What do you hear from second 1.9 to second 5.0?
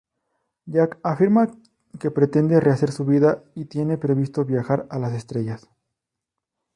que pretende rehacer su vida y tiene previsto viajar a